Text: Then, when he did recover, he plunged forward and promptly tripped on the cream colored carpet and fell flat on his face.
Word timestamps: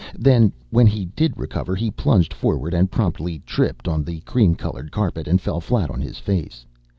Then, 0.17 0.51
when 0.71 0.87
he 0.87 1.05
did 1.15 1.37
recover, 1.37 1.75
he 1.75 1.91
plunged 1.91 2.33
forward 2.33 2.73
and 2.73 2.89
promptly 2.89 3.43
tripped 3.45 3.87
on 3.87 4.03
the 4.03 4.21
cream 4.21 4.55
colored 4.55 4.91
carpet 4.91 5.27
and 5.27 5.39
fell 5.39 5.61
flat 5.61 5.91
on 5.91 6.01
his 6.01 6.17
face. 6.17 6.65